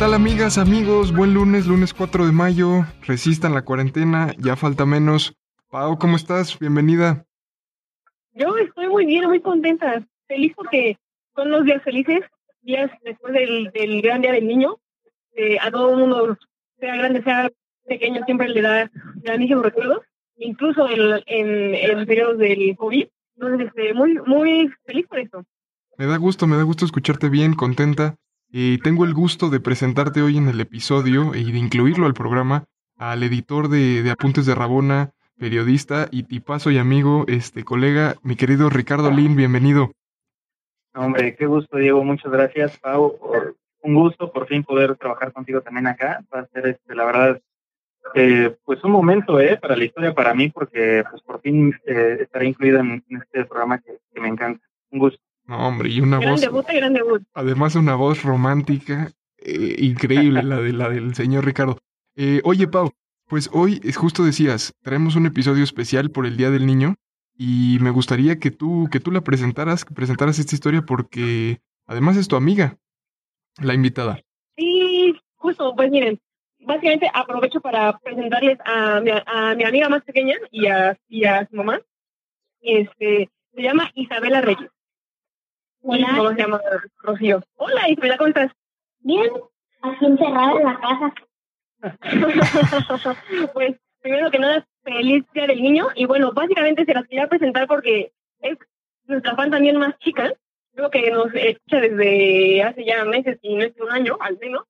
[0.00, 1.14] Tal amigas, amigos?
[1.14, 2.86] Buen lunes, lunes 4 de mayo.
[3.02, 5.34] Resistan la cuarentena, ya falta menos.
[5.68, 6.58] Pau, ¿cómo estás?
[6.58, 7.26] Bienvenida.
[8.32, 10.02] Yo estoy muy bien, muy contenta.
[10.26, 10.96] Feliz porque
[11.34, 12.22] son los días felices,
[12.62, 14.78] días después del, del gran día del niño.
[15.34, 16.38] Eh, a todo el mundo,
[16.78, 17.50] sea grande, sea
[17.86, 19.98] pequeño, siempre le da grandísimos recuerdos,
[20.38, 23.06] incluso en, en, en periodos del COVID.
[23.36, 25.44] Entonces, este, muy, muy feliz por esto.
[25.98, 28.16] Me da gusto, me da gusto escucharte bien, contenta.
[28.52, 32.64] Y tengo el gusto de presentarte hoy en el episodio y de incluirlo al programa
[32.96, 38.68] al editor de, Apuntes de Rabona, periodista y tipazo y amigo, este colega, mi querido
[38.68, 39.92] Ricardo Lin, bienvenido.
[40.94, 42.04] Hombre, qué gusto, Diego.
[42.04, 43.16] Muchas gracias, Pau.
[43.18, 46.22] Por, un gusto por fin poder trabajar contigo también acá.
[46.34, 47.40] Va a ser, este, la verdad,
[48.14, 52.18] eh, pues un momento eh, para la historia para mí, porque pues por fin eh,
[52.20, 54.66] estaré incluido en, este programa que me encanta.
[54.90, 55.22] Un gusto.
[55.50, 57.22] No, hombre, y una Gran voz, debut gran debut.
[57.34, 61.76] además una voz romántica, eh, increíble la de la del señor Ricardo.
[62.14, 62.92] Eh, oye, Pau,
[63.26, 66.94] pues hoy, justo decías, traemos un episodio especial por el Día del Niño
[67.36, 72.16] y me gustaría que tú, que tú la presentaras, que presentaras esta historia porque además
[72.16, 72.76] es tu amiga,
[73.60, 74.20] la invitada.
[74.56, 76.20] Y justo, pues miren,
[76.60, 81.44] básicamente aprovecho para presentarles a mi, a mi amiga más pequeña y a, y a
[81.48, 81.80] su mamá.
[82.60, 84.70] Este, se llama Isabela Reyes.
[85.82, 86.60] Su mamá se llama
[87.02, 87.42] Rocío.
[87.56, 88.52] Hola Isabela, ¿cómo estás?
[89.00, 89.30] Bien,
[89.80, 91.14] aquí encerrada en la casa.
[93.54, 95.88] pues primero que nada, feliz día del niño.
[95.94, 98.58] Y bueno, básicamente se las quería presentar porque es
[99.04, 100.32] nuestra fan también más chica.
[100.74, 104.64] Creo que nos escucha desde hace ya meses y no es un año, al menos.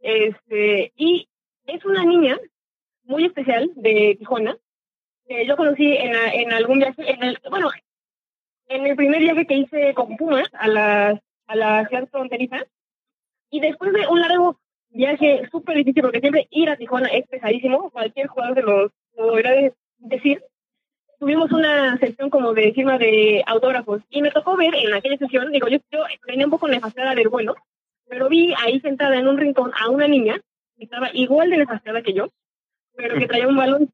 [0.00, 1.28] Este, y
[1.66, 2.36] es una niña
[3.04, 4.56] muy especial de Tijuana,
[5.26, 7.70] que yo conocí en, en algún viaje, en el, bueno,
[8.68, 12.64] en el primer viaje que hice con Pumas a la, a la ciudad fronteriza.
[13.50, 17.90] Y después de un largo viaje súper difícil, porque siempre ir a Tijuana es pesadísimo,
[17.90, 20.42] cualquier jugador de los de decir.
[21.18, 25.50] Tuvimos una sección como de firma de autógrafos y me tocó ver en aquella sesión,
[25.50, 27.56] digo, yo, yo venía un poco nefastada del vuelo,
[28.08, 30.40] pero vi ahí sentada en un rincón a una niña
[30.76, 32.28] que estaba igual de nefastada que yo,
[32.94, 33.90] pero que traía un balón.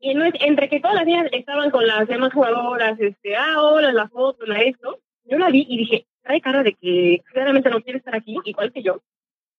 [0.00, 3.62] Y no es, entre que todas las niñas estaban con las demás jugadoras, este, ah,
[3.62, 7.68] hola, la foto, la esto, yo la vi y dije, trae cara de que claramente
[7.68, 9.02] no quiere estar aquí, igual que yo.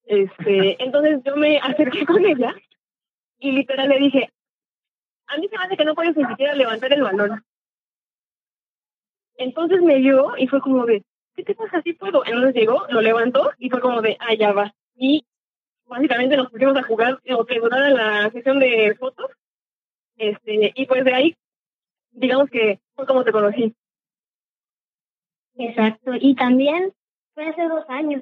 [0.05, 2.55] Este, entonces yo me acerqué con ella
[3.39, 4.29] y literal le dije,
[5.27, 7.43] a mí se me hace que no puedes ni siquiera levantar el balón.
[9.37, 11.03] Entonces me vio y fue como de,
[11.35, 11.81] ¿qué te pasa?
[11.83, 12.25] Sí puedo.
[12.25, 14.73] Entonces llegó, lo levantó y fue como de, ah, ya va.
[14.95, 15.25] Y
[15.85, 19.31] básicamente nos pusimos a jugar lo que durara la sesión de fotos.
[20.21, 21.35] Este, y pues de ahí,
[22.11, 23.75] digamos que fue como te conocí.
[25.55, 26.11] Exacto.
[26.13, 26.93] Y también
[27.33, 28.21] fue hace dos años.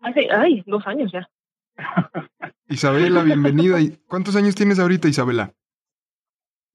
[0.00, 1.28] Hace, ay, dos años ya.
[2.70, 3.78] Isabela, bienvenida.
[3.78, 5.52] ¿Y ¿Cuántos años tienes ahorita, Isabela?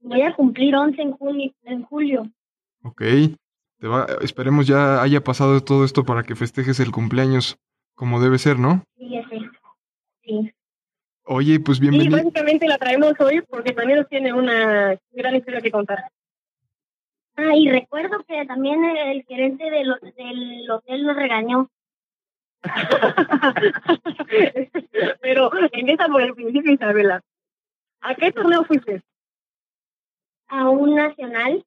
[0.02, 1.52] Voy a cumplir 11 en julio.
[1.64, 2.28] En julio.
[2.84, 3.02] Ok,
[3.80, 7.58] te va, esperemos ya haya pasado todo esto para que festejes el cumpleaños
[7.96, 8.84] como debe ser, ¿no?
[8.98, 9.40] Sí, sé.
[10.22, 10.54] Sí.
[11.32, 12.18] Oye, pues Y bienvenida.
[12.18, 16.06] básicamente la traemos hoy porque también nos tiene una gran historia que contar.
[17.36, 21.70] Ah, y recuerdo que también el gerente del, del hotel nos regañó.
[25.22, 27.22] Pero empieza por el principio, Isabela.
[28.02, 29.04] ¿A qué torneo fuiste?
[30.52, 31.64] a un nacional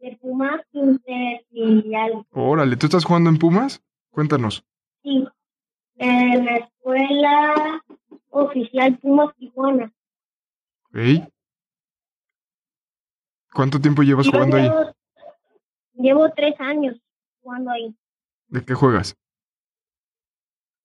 [0.00, 2.26] de Pumas interfilial.
[2.32, 3.80] Órale, ¿tú estás jugando en Pumas?
[4.10, 4.64] Cuéntanos.
[5.04, 5.28] Sí.
[5.94, 7.84] En la escuela
[8.30, 9.92] oficial Pumas Tijuana.
[10.86, 11.28] Ok.
[13.52, 14.70] ¿Cuánto tiempo llevas Yo jugando ahí?
[15.94, 16.96] llevo, tres años
[17.42, 17.94] jugando ahí.
[18.48, 19.16] ¿De qué juegas?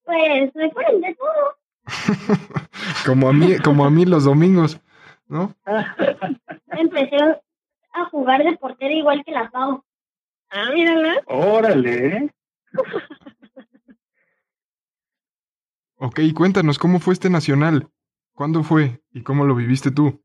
[0.04, 1.56] Pues me ponen de todo.
[3.06, 4.80] como a mí, como a mí los domingos,
[5.26, 5.54] ¿no?
[6.68, 7.16] Empecé
[7.92, 9.84] a jugar de portero igual que la Pau.
[10.50, 11.22] Ah, mírala.
[11.26, 12.32] Órale.
[16.04, 17.86] Ok, cuéntanos, ¿cómo fue este nacional?
[18.34, 19.00] ¿Cuándo fue?
[19.12, 20.20] ¿Y cómo lo viviste tú?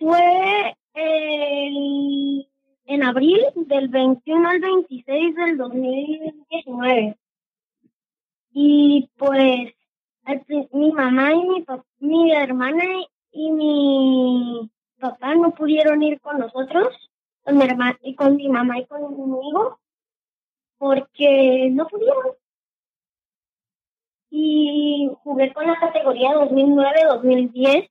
[0.00, 2.48] Fue el-
[2.86, 7.16] en abril del 21 al 26 del 2019.
[8.50, 9.72] Y pues
[10.72, 11.64] mi mamá y mi,
[12.00, 12.84] mi hermana
[13.30, 14.68] y mi
[14.98, 16.88] papá no pudieron ir con nosotros,
[17.44, 19.78] con mi hermana y con mi mamá y conmigo,
[20.76, 22.37] porque no pudieron.
[24.30, 27.90] Y jugué con la categoría 2009-2010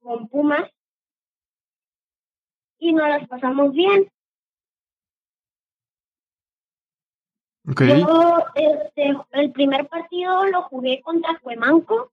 [0.00, 0.70] con Pumas
[2.78, 4.10] y nos las pasamos bien.
[7.70, 7.82] Ok.
[7.82, 12.10] Yo, este, el primer partido lo jugué contra Cuemanco.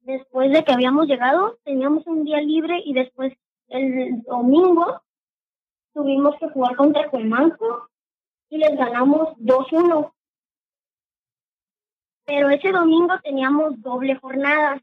[0.00, 3.34] Después de que habíamos llegado, teníamos un día libre y después
[3.68, 5.02] el domingo
[5.92, 7.90] tuvimos que jugar contra Cuemanco
[8.48, 10.10] y les ganamos 2-1.
[12.28, 14.82] Pero ese domingo teníamos doble jornada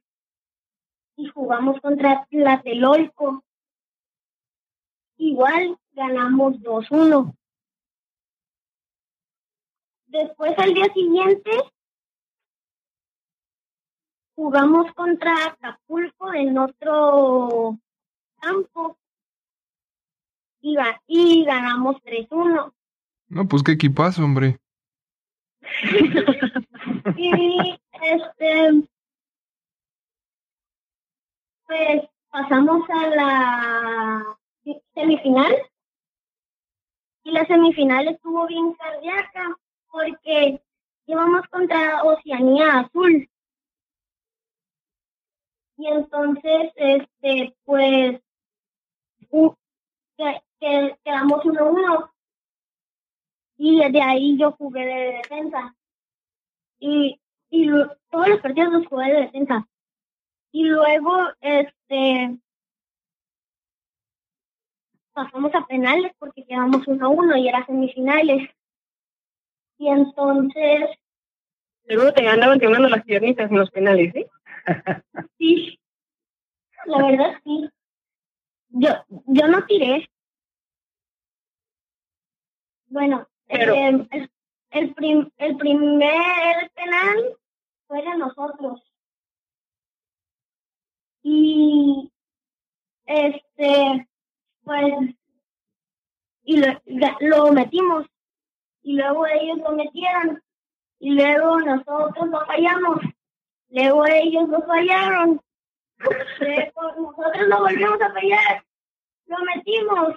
[1.16, 3.44] y jugamos contra Tlatelolco.
[5.18, 7.36] Igual ganamos 2-1.
[10.08, 11.52] Después al día siguiente
[14.36, 17.78] jugamos contra Acapulco en otro
[18.40, 18.98] campo
[20.62, 22.74] y, y ganamos 3-1.
[23.28, 24.60] No, pues qué equipazo, hombre.
[27.18, 28.88] Y este
[31.68, 34.38] pues pasamos a la
[34.94, 35.56] semifinal
[37.24, 39.56] y la semifinal estuvo bien cardíaca
[39.92, 40.62] porque
[41.08, 43.28] íbamos contra Oceanía Azul.
[45.78, 48.22] Y entonces, este, pues,
[50.18, 52.10] que, que- quedamos 1-1.
[53.58, 55.76] Y de ahí yo jugué de defensa.
[56.80, 57.20] Y,
[57.50, 57.68] y
[58.10, 59.68] todos los partidos los jugué de defensa.
[60.52, 62.38] Y luego, este,
[65.14, 68.50] pasamos a penales porque quedamos 1-1 y era semifinales.
[69.78, 70.98] Y entonces,
[71.88, 74.26] Seguro te andaban quemando las piernitas en los penales, ¿sí?
[75.38, 75.80] sí,
[76.86, 77.70] la verdad sí.
[78.70, 78.90] Yo,
[79.28, 80.10] yo no tiré.
[82.88, 84.32] Bueno, Eh, el,
[84.72, 87.38] el, prim- el primer penal
[87.88, 88.82] fue de nosotros.
[91.24, 92.12] Y
[93.06, 94.08] este,
[94.64, 94.94] pues,
[96.44, 96.82] y lo,
[97.22, 98.06] lo metimos.
[98.84, 100.42] Y luego ellos lo metieron.
[101.00, 103.00] Y luego nosotros lo fallamos.
[103.70, 105.42] Luego ellos lo fallaron.
[105.98, 108.64] Nosotros lo volvimos a fallar.
[109.26, 110.16] Lo metimos.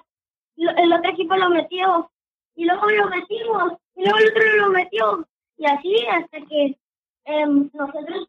[0.57, 2.11] El otro equipo lo metió.
[2.59, 3.73] Y luego lo metimos.
[3.95, 5.29] Y luego el otro lo metió.
[5.59, 6.77] Y así hasta que
[7.25, 8.29] em, nosotros,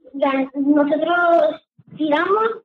[0.54, 1.68] nosotros
[1.98, 2.62] tiramos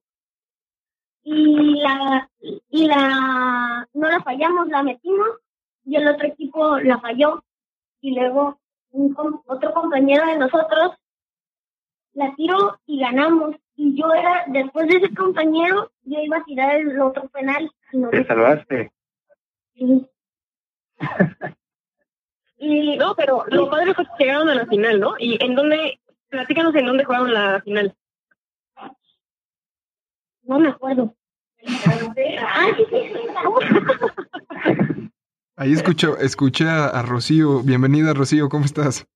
[1.22, 2.30] y la,
[2.68, 5.30] y la, no la fallamos, la metimos.
[5.86, 7.42] Y el otro equipo la falló.
[8.02, 8.60] Y luego
[8.90, 10.92] un otro compañero de nosotros
[12.12, 13.56] la tiró y ganamos.
[13.74, 17.70] Y yo era, después de ese compañero, yo iba a tirar el otro penal.
[17.90, 18.92] Y no Te salvaste.
[19.74, 20.06] sí.
[22.58, 25.14] Y No, pero lo padre fue que llegaron a la final, ¿no?
[25.18, 26.00] ¿Y en dónde?
[26.28, 27.94] Platícanos en dónde jugaron la final.
[30.42, 31.14] no me acuerdo.
[31.66, 32.66] Ah.
[35.56, 37.60] Ahí escucho, escuché a, a Rocío.
[37.62, 39.06] Bienvenida, Rocío, ¿cómo estás?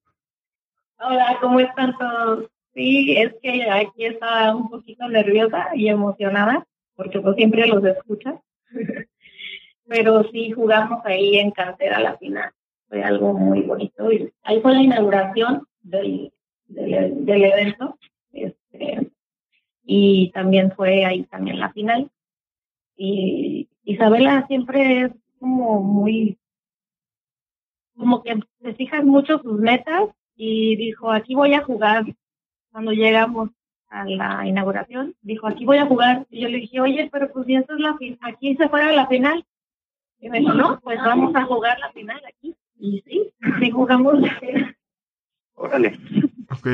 [1.01, 2.49] Hola, ¿cómo están todos?
[2.75, 8.43] Sí, es que aquí estaba un poquito nerviosa y emocionada, porque pues siempre los escucho.
[9.89, 12.53] Pero sí jugamos ahí en cantera la final.
[12.89, 14.13] Fue algo muy bonito.
[14.13, 16.33] Y ahí fue la inauguración del,
[16.67, 17.99] del, del evento.
[18.33, 19.11] Este,
[19.85, 22.11] y también fue ahí también la final.
[22.97, 26.39] Y Isabela siempre es como muy,
[27.97, 32.05] como que se fijan mucho sus metas y dijo, aquí voy a jugar.
[32.71, 33.51] Cuando llegamos
[33.89, 36.27] a la inauguración, dijo, aquí voy a jugar.
[36.31, 39.45] Y yo le dije, oye, pero pues si es la aquí se fuera la final.
[40.21, 42.57] Y me dijo, no, pues vamos a jugar la final aquí.
[42.79, 44.15] Y sí, sí jugamos.
[45.55, 45.99] Órale.
[46.51, 46.67] Ok.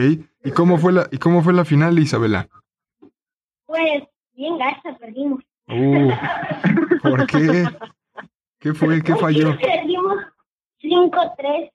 [0.45, 2.49] ¿Y cómo fue la, y cómo fue la final, Isabela?
[3.67, 5.43] Pues, bien gacha, perdimos.
[5.69, 6.11] Uh,
[7.03, 7.65] ¿Por qué?
[8.59, 9.03] ¿Qué fue?
[9.03, 9.57] ¿Qué falló?
[9.59, 10.17] Perdimos
[10.81, 11.71] 5-3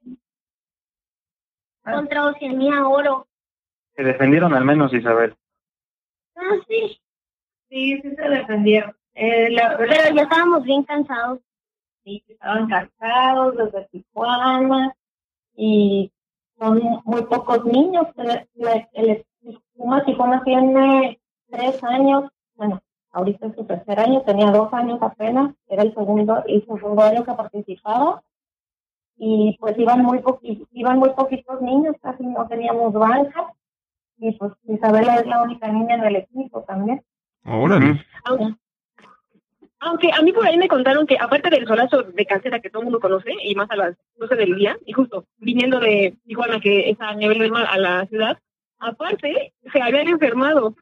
[1.84, 3.28] contra Oceanía Oro.
[3.96, 5.36] Se defendieron al menos, Isabel.
[6.36, 7.00] Ah, sí,
[7.70, 8.96] Sí, sí se defendieron.
[9.14, 11.40] Eh, la verdad, pero ya estábamos bien cansados.
[12.04, 14.94] Sí, estaban cansados desde Tijuana
[15.56, 16.12] y
[16.58, 18.08] son muy pocos niños.
[18.18, 18.48] El,
[18.94, 19.10] el,
[19.44, 22.26] el Tijuana tiene tres años,
[22.56, 27.02] bueno, ahorita es su tercer año, tenía dos años apenas, era el segundo, el segundo
[27.02, 28.22] año que participaba
[29.18, 33.54] y pues iban muy poqui- iban muy poquitos niños, casi no teníamos banca
[34.18, 37.02] y pues Isabela es la única niña del equipo también.
[37.46, 38.02] Órale.
[38.26, 38.56] Aunque,
[39.80, 42.82] aunque a mí por ahí me contaron que aparte del solazo de cantera que todo
[42.82, 46.60] el mundo conoce, y más a las 12 del día, y justo viniendo de Tijuana,
[46.60, 48.38] que es a nivel del mar, a la ciudad,
[48.80, 50.76] aparte se habían enfermado.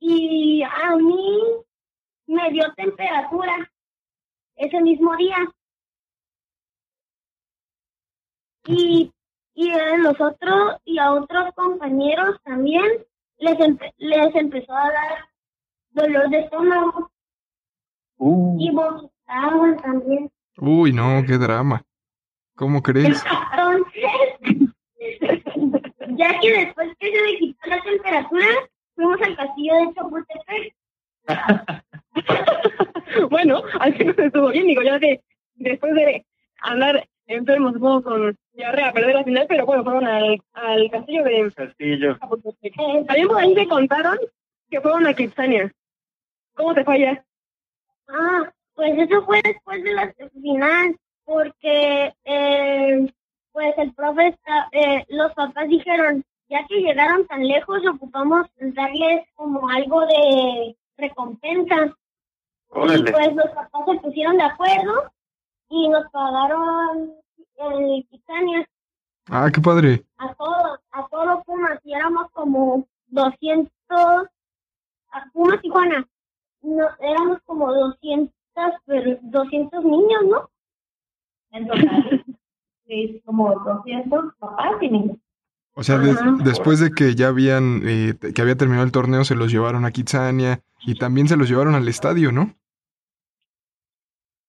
[0.00, 1.42] Y a mí
[2.26, 3.70] me dio temperatura
[4.54, 5.36] ese mismo día.
[8.66, 9.10] Y,
[9.54, 12.84] y a nosotros y a otros compañeros también
[13.38, 13.58] les,
[13.96, 15.28] les empezó a dar
[15.90, 17.10] dolor de estómago
[18.18, 20.30] Uh, y vomitaban también.
[20.58, 21.82] Uy, no, qué drama.
[22.56, 23.22] ¿Cómo crees?
[23.52, 24.74] Entonces,
[26.16, 28.46] ya que después que se me quitó la temperatura,
[28.96, 30.74] fuimos al castillo de Chapultepec.
[33.30, 35.22] bueno, al menos estuvo bien, digo, ya que
[35.54, 36.26] después de
[36.62, 41.52] andar enfermos, supongo, con diarrea, perder la final, pero bueno, fueron al, al castillo de
[41.54, 42.18] Castillo.
[42.18, 42.74] Chapultepec.
[43.06, 44.18] También por ahí me contaron
[44.68, 45.72] que fueron a Kitsania.
[46.54, 47.24] ¿Cómo te fue allá?
[48.08, 50.12] Ah, pues eso fue después de la
[50.42, 53.12] final, porque eh,
[53.52, 59.26] pues el profe, está- eh, los papás dijeron, ya que llegaron tan lejos, ocupamos darles
[59.34, 61.86] como algo de recompensa.
[61.86, 61.92] Y
[62.70, 63.12] Órale.
[63.12, 65.10] pues los papás se pusieron de acuerdo
[65.70, 67.12] y nos pagaron
[67.56, 68.66] el Titania
[69.30, 70.04] Ah, qué padre.
[70.18, 73.70] a todo, a todo Pumas, y éramos como 200,
[75.10, 76.06] a Pumas Tijuana,
[76.62, 78.32] no, éramos como 200,
[78.86, 80.50] pero 200 niños, ¿no?
[81.52, 82.24] En total,
[82.86, 85.16] sí, como 200 papás y niños.
[85.74, 89.36] O sea, des- después de que ya habían, eh, que había terminado el torneo, se
[89.36, 92.54] los llevaron a Kitsania y también se los llevaron al estadio, ¿no?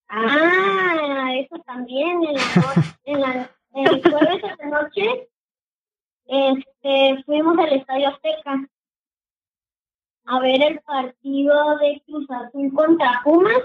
[0.07, 2.41] Ah, eso también, en la
[3.05, 5.29] en la- el jueves de la noche,
[6.25, 8.67] este, fuimos al Estadio Azteca
[10.29, 13.63] a ver el partido de Cruz Azul contra Pumas,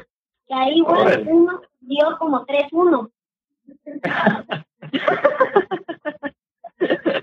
[0.49, 1.25] que ahí, bueno.
[1.25, 3.11] Pumas dio como 3-1.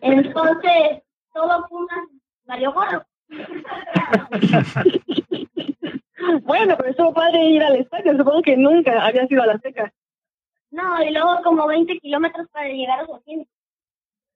[0.01, 1.01] Entonces,
[1.33, 2.07] todo Pumas
[2.45, 3.03] valió gorro.
[6.43, 9.91] Bueno, pero estuvo padre ir al estadio, supongo que nunca había sido a la seca.
[10.69, 13.47] No, y luego como 20 kilómetros para llegar a Sociedad.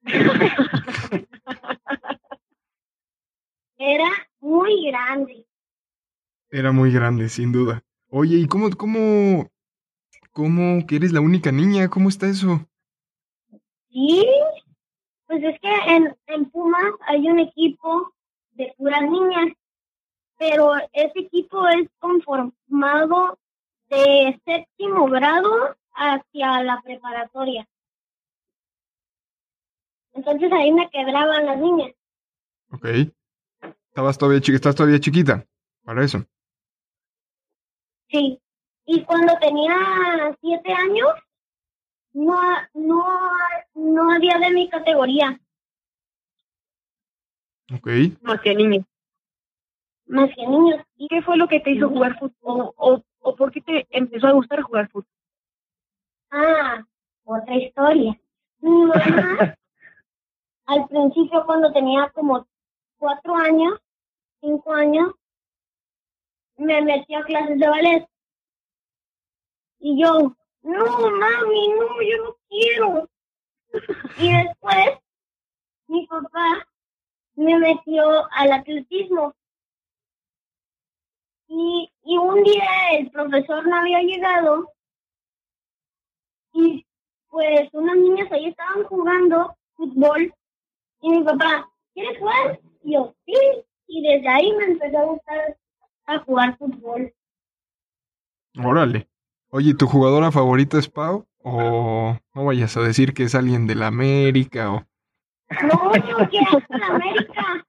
[3.78, 4.10] Era
[4.46, 5.46] muy grande.
[6.52, 7.84] Era muy grande, sin duda.
[8.10, 9.50] Oye, ¿y cómo, cómo,
[10.32, 11.90] cómo que eres la única niña?
[11.90, 12.68] ¿Cómo está eso?
[13.90, 14.26] Sí,
[15.26, 18.14] pues es que en, en Pumas hay un equipo
[18.52, 19.48] de puras niñas,
[20.38, 23.40] pero ese equipo es conformado
[23.90, 27.68] de séptimo grado hacia la preparatoria.
[30.14, 31.92] Entonces ahí me quebraban las niñas.
[32.72, 32.86] Ok.
[33.96, 35.46] Estabas todavía chiquita, estás todavía chiquita
[35.86, 36.26] para eso.
[38.10, 38.42] Sí.
[38.86, 39.74] Y cuando tenía
[40.42, 41.08] siete años,
[42.12, 42.38] no,
[42.74, 43.06] no,
[43.74, 45.40] no había de mi categoría,
[47.74, 47.88] Ok.
[48.22, 48.86] Más que niño.
[50.08, 50.86] más que niños.
[50.98, 52.34] ¿Y qué fue lo que te hizo jugar fútbol?
[52.42, 55.08] ¿O, o, o por qué te empezó a gustar jugar fútbol?
[56.32, 56.84] Ah,
[57.24, 58.20] otra historia.
[58.60, 59.56] Mi mamá,
[60.68, 62.46] al principio cuando tenía como
[62.98, 63.80] cuatro años,
[64.42, 65.14] cinco años,
[66.58, 68.08] me metió a clases de ballet.
[69.80, 73.10] Y yo, no, mami, no, yo no quiero.
[74.18, 75.00] Y después,
[75.88, 76.66] mi papá
[77.36, 79.34] me metió al atletismo.
[81.48, 84.72] Y, y un día el profesor no había llegado
[86.56, 86.86] y
[87.30, 90.34] pues unas niñas ahí estaban jugando fútbol
[91.02, 92.60] y mi papá, ¿quieres jugar?
[92.82, 93.34] Y yo, sí.
[93.88, 95.58] Y desde ahí me empezó a gustar
[96.08, 97.14] a jugar fútbol.
[98.64, 99.08] Órale.
[99.50, 101.28] Oye, ¿tu jugadora favorita es Pau?
[101.40, 104.86] O no vayas a decir que es alguien de la América o...
[105.62, 105.92] No,
[106.32, 107.66] ¿qué hace en América?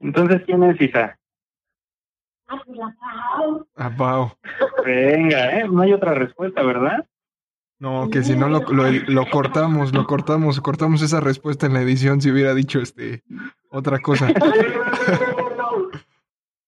[0.00, 1.18] Entonces, ¿quién es Isa?
[2.48, 3.66] Ah, pues la Pau.
[3.76, 4.32] Ah, Pau.
[4.84, 5.68] Venga, ¿eh?
[5.68, 7.06] No hay otra respuesta, ¿verdad?
[7.78, 11.82] No, que si no lo, lo, lo cortamos, lo cortamos, cortamos esa respuesta en la
[11.82, 13.22] edición si hubiera dicho este
[13.70, 14.28] otra cosa.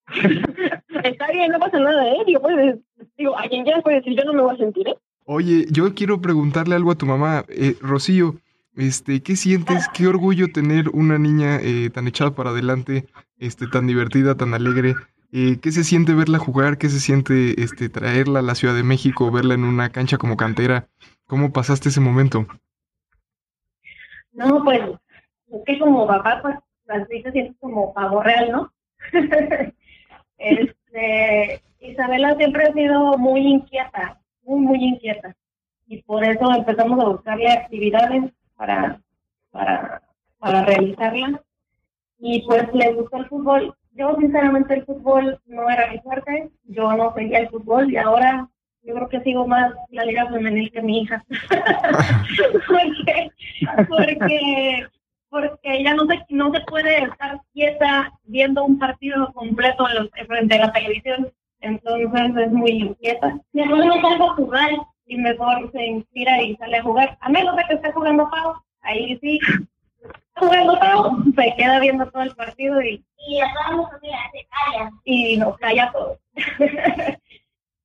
[1.04, 2.18] Está bien, no pasa nada, ¿eh?
[2.26, 2.78] Digo, puedes,
[3.16, 4.96] digo, a quien quieras puede decir, yo no me voy a sentir, ¿eh?
[5.24, 8.36] Oye, yo quiero preguntarle algo a tu mamá, eh, Rocío.
[8.76, 9.88] Este, ¿qué sientes?
[9.92, 13.06] Qué orgullo tener una niña eh, tan echada para adelante,
[13.38, 14.94] este, tan divertida, tan alegre.
[15.30, 16.78] Eh, ¿Qué se siente verla jugar?
[16.78, 20.36] ¿Qué se siente este, traerla a la Ciudad de México, verla en una cancha como
[20.36, 20.88] cantera?
[21.26, 22.46] ¿Cómo pasaste ese momento?
[24.32, 24.80] No, pues,
[25.48, 26.56] es que como papá, pues,
[26.88, 28.72] así se siente como pavo real, ¿no?
[30.38, 35.36] este, Isabela siempre ha sido muy inquieta, muy, muy inquieta.
[35.86, 39.00] Y por eso empezamos a buscarle actividades para,
[39.50, 40.02] para,
[40.38, 41.42] para realizarla.
[42.18, 43.74] Y pues le gustó el fútbol.
[43.92, 46.50] Yo, sinceramente, el fútbol no era mi fuerte.
[46.64, 48.48] Yo no seguía el fútbol y ahora
[48.82, 51.24] yo creo que sigo más la liga femenil que mi hija.
[52.68, 53.30] porque,
[53.88, 54.86] porque,
[55.28, 59.86] porque ella no se, no se puede estar quieta viendo un partido completo
[60.26, 61.30] frente a la televisión.
[61.60, 63.38] Entonces es muy inquieta.
[63.52, 64.70] Mejor me salgo a jugar.
[65.10, 67.16] Y mejor se inspira y sale a jugar.
[67.22, 69.40] A menos de que esté jugando Pau, ahí sí.
[70.36, 73.04] Jugando Pau, se queda viendo todo el partido y...
[73.28, 74.90] Y a se calla.
[75.04, 76.18] Y nos calla todo.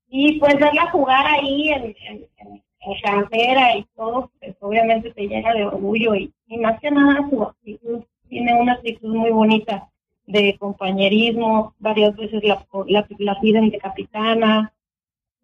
[0.10, 2.64] y pues verla jugar ahí en, en, en,
[3.02, 7.44] cantera y todo, pues obviamente te llena de orgullo y, y más que nada su
[7.44, 9.90] actitud, tiene una actitud muy bonita
[10.26, 14.73] de compañerismo, varias veces la, la, la piden de capitana,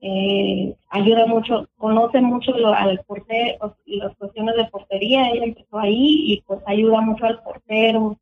[0.01, 6.23] eh, ayuda mucho, conoce mucho lo, al portero, las cuestiones de portería, ella empezó ahí
[6.33, 8.17] y pues ayuda mucho al portero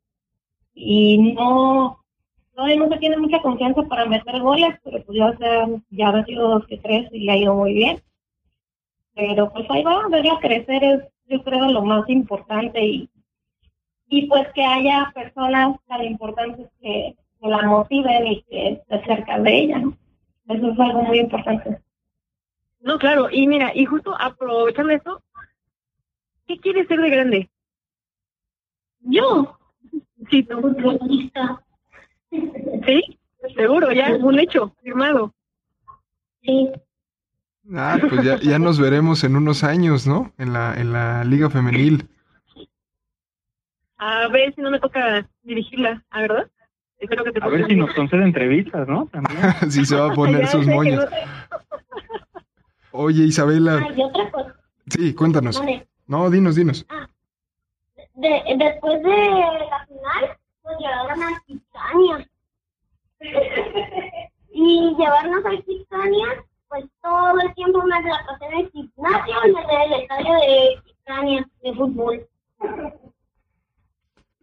[0.73, 1.99] y no
[2.55, 6.25] todavía no se tiene mucha confianza para meter goles, pero pues ya, sea, ya ha
[6.25, 8.01] sido dos que tres y le ha ido muy bien.
[9.13, 13.09] Pero pues ahí va, verla crecer es yo creo lo más importante y,
[14.09, 19.39] y pues que haya personas tan importantes que, que la motiven y que esté cerca
[19.39, 19.97] de ella, ¿no?
[20.47, 21.81] Eso es algo muy importante.
[22.79, 25.23] No, claro, y mira, y justo aprovechando eso,
[26.47, 27.49] ¿qué quieres ser de grande?
[29.01, 29.57] Yo,
[30.29, 30.59] Sí, tú.
[30.61, 31.63] futbolista.
[32.29, 33.19] ¿Sí?
[33.55, 35.33] Seguro, ya, un hecho, firmado.
[36.41, 36.69] Sí,
[37.75, 40.31] Ah, pues ya, ya nos veremos en unos años, ¿no?
[40.37, 42.07] En la, en la Liga Femenil.
[43.97, 46.49] A ver si no me toca dirigirla, ¿a verdad?
[46.99, 49.07] Espero que te A ver si nos concede entrevistas, ¿no?
[49.07, 49.37] También.
[49.69, 51.05] si se va a poner sus moños.
[52.91, 54.55] Oye, Isabela, hay otra cosa.
[54.87, 55.59] sí, cuéntanos.
[55.59, 55.87] Vale.
[56.07, 56.85] No, dinos, dinos.
[58.15, 62.29] De, después de la final, nos llevaron a Kitsania.
[64.51, 66.27] y llevarnos a Kitsania,
[66.69, 70.81] pues todo el tiempo me la pasé en el gimnasio y en el estadio de
[70.85, 72.27] Kitsania de fútbol.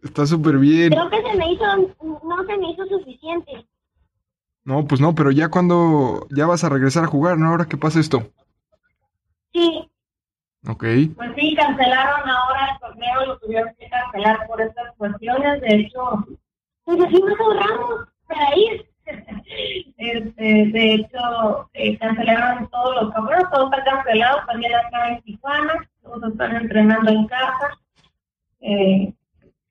[0.05, 0.91] Está súper bien.
[0.91, 1.65] Creo que se me hizo,
[2.23, 3.65] no se me hizo suficiente.
[4.63, 7.49] No, pues no, pero ya cuando ya vas a regresar a jugar, ¿no?
[7.49, 8.31] Ahora que pasa esto.
[9.51, 9.89] Sí,
[10.67, 10.83] Ok.
[11.15, 15.61] Pues sí, cancelaron ahora el torneo, lo tuvieron que cancelar por estas cuestiones.
[15.61, 16.25] De hecho,
[16.83, 18.89] pues así nos ahorramos para ir.
[19.97, 25.89] este, de hecho, eh, cancelaron todos los torneos, todo está cancelado, también acá en Tijuana,
[26.01, 27.77] todos están entrenando en casa.
[28.61, 29.13] Eh,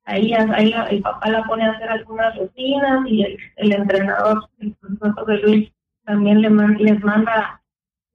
[0.05, 3.23] ahí, ahí el papá la pone a hacer algunas rutinas y
[3.57, 5.73] el, entrenador, el profesor de Luis,
[6.05, 7.61] también le man- les manda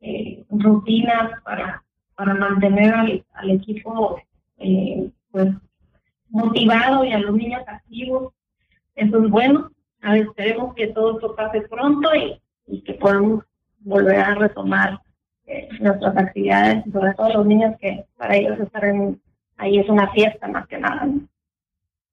[0.02, 1.84] eh, rutinas para,
[2.16, 4.22] para mantener al, al equipo
[4.58, 5.50] eh, pues
[6.30, 8.34] motivado y a los niños activos.
[8.96, 9.72] Eso es bueno.
[10.02, 13.44] A ver, esperemos que todo esto pase pronto y, que podamos
[13.80, 15.00] volver a retomar
[15.48, 19.20] eh, nuestras actividades, sobre todo los niños que para ellos estar en,
[19.58, 21.06] ahí es una fiesta más que nada.
[21.06, 21.22] ¿no?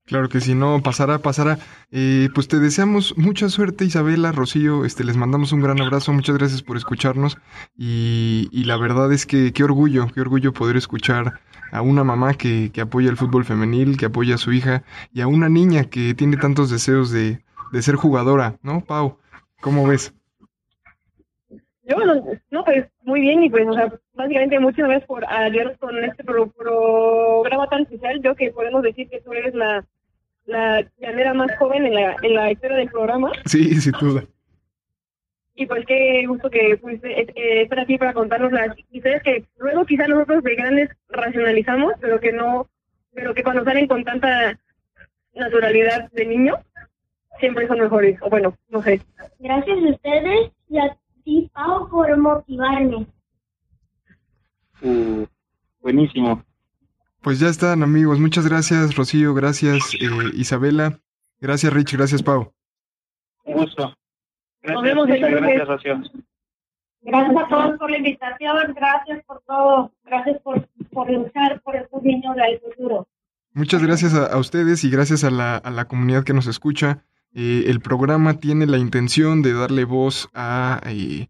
[0.07, 1.59] Claro que si no, pasará, pasará.
[1.90, 4.85] Eh, pues te deseamos mucha suerte, Isabela, Rocío.
[4.85, 6.12] Este, les mandamos un gran abrazo.
[6.12, 7.38] Muchas gracias por escucharnos.
[7.77, 11.40] Y, y la verdad es que qué orgullo, qué orgullo poder escuchar
[11.73, 15.23] a una mamá que, que apoya el fútbol femenil, que apoya a su hija, y
[15.23, 17.42] a una niña que tiene tantos deseos de,
[17.73, 19.19] de ser jugadora, ¿no, Pau?
[19.61, 20.14] ¿Cómo ves?
[21.83, 21.97] Yo,
[22.51, 23.66] no, pues muy bien y pues,
[24.14, 28.21] básicamente muchas gracias por ayudarnos con este pro- programa tan especial.
[28.23, 29.85] Yo que podemos decir que tú eres la,
[30.47, 33.33] la llanera más joven en la, en la historia del programa.
[33.45, 34.25] Sí, sin duda.
[35.55, 39.45] Y pues qué gusto que pudiste eh, eh, estar aquí para contarnos las historias que
[39.59, 42.69] luego quizá nosotros de grandes racionalizamos, pero que no,
[43.15, 44.59] pero que cuando salen con tanta
[45.35, 46.57] naturalidad de niño,
[47.41, 48.19] siempre son mejores.
[48.21, 49.01] O bueno, no sé.
[49.39, 53.07] Gracias a ustedes y a ti, Pau, por motivarme.
[54.83, 55.25] Uh,
[55.81, 56.43] buenísimo.
[57.27, 58.21] Pues ya están, amigos.
[58.21, 59.35] Muchas gracias, Rocío.
[59.35, 61.01] Gracias, eh, Isabela.
[61.41, 61.95] Gracias, Rich.
[61.95, 62.53] Gracias, Pau.
[63.43, 63.93] Un gusto.
[64.62, 66.03] Gracias, Nos vemos gracias, Rocío.
[67.01, 72.01] Gracias a todos por la invitación, gracias por todo, gracias por, por luchar por estos
[72.05, 73.09] niños del futuro.
[73.55, 77.03] Muchas gracias a, a ustedes y gracias a la, a la comunidad que nos escucha.
[77.35, 81.27] Eh, el programa tiene la intención de darle voz a, eh,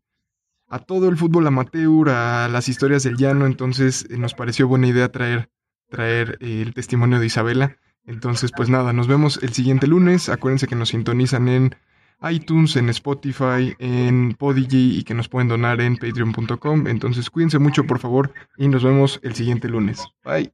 [0.68, 4.88] a todo el fútbol amateur, a las historias del llano, entonces eh, nos pareció buena
[4.88, 5.48] idea traer,
[5.88, 7.76] traer el testimonio de Isabela.
[8.06, 10.28] Entonces, pues nada, nos vemos el siguiente lunes.
[10.28, 11.76] Acuérdense que nos sintonizan en
[12.22, 16.86] iTunes, en Spotify, en Podigy y que nos pueden donar en patreon.com.
[16.86, 20.06] Entonces, cuídense mucho, por favor, y nos vemos el siguiente lunes.
[20.24, 20.52] Bye.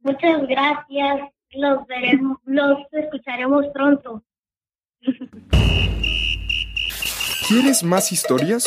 [0.00, 1.30] Muchas gracias.
[1.52, 4.22] Los veremos, los escucharemos pronto.
[7.48, 8.66] ¿Quieres más historias?